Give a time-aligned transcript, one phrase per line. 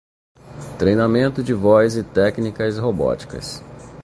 [0.79, 3.61] Treinamento de voz e técnicas robóticas